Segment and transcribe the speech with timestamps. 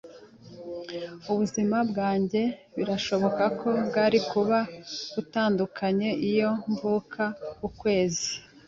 [1.31, 2.41] Ubuzima bwanjye
[2.77, 4.57] birashoboka ko bwari kuba
[5.13, 7.23] butandukanye iyo mvuka
[7.67, 8.31] ukwezi.